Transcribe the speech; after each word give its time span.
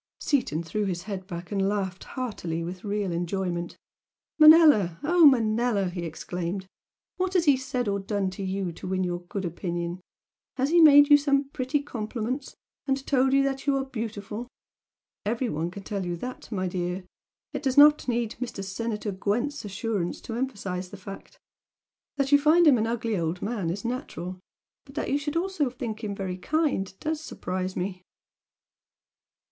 Seaton 0.19 0.63
threw 0.63 0.81
back 0.81 0.89
his 0.89 1.03
head 1.03 1.25
and 1.51 1.69
laughed 1.69 2.05
heartily 2.05 2.63
with 2.63 2.83
real 2.83 3.11
enjoyment. 3.11 3.77
"Manella, 4.39 4.99
oh, 5.03 5.27
Manella!" 5.27 5.89
he 5.91 6.05
exclaimed 6.05 6.65
"What 7.17 7.35
has 7.35 7.45
he 7.45 7.55
said 7.55 7.87
or 7.87 7.99
done 7.99 8.31
to 8.31 8.41
you 8.43 8.71
to 8.71 8.87
win 8.87 9.03
your 9.03 9.21
good 9.21 9.45
opinion? 9.45 10.01
Has 10.57 10.71
he 10.71 10.81
made 10.81 11.11
you 11.11 11.17
some 11.17 11.49
pretty 11.49 11.83
compliments, 11.83 12.55
and 12.87 13.05
told 13.05 13.31
you 13.33 13.43
that 13.43 13.67
you 13.67 13.77
are 13.77 13.85
beautiful? 13.85 14.47
Every 15.23 15.49
one 15.49 15.69
can 15.69 15.83
tell 15.83 16.03
you 16.03 16.15
that, 16.15 16.51
my 16.51 16.67
dear! 16.67 17.03
It 17.53 17.61
does 17.61 17.77
not 17.77 18.07
need 18.07 18.31
Mr. 18.41 18.63
Senator 18.63 19.11
Gwent's 19.11 19.63
assurance 19.65 20.19
to 20.21 20.33
emphasise 20.33 20.89
the 20.89 20.97
fact! 20.97 21.37
That 22.17 22.31
you 22.31 22.39
find 22.39 22.65
him 22.65 22.79
an 22.79 22.87
ugly 22.87 23.15
old 23.19 23.43
man 23.43 23.69
is 23.69 23.85
natural 23.85 24.39
but 24.83 24.95
that 24.95 25.11
you 25.11 25.19
should 25.19 25.37
also 25.37 25.69
think 25.69 26.03
him 26.03 26.15
'very 26.15 26.37
kind' 26.39 26.91
DOES 27.01 27.21
surprise 27.21 27.75
me!" 27.75 28.01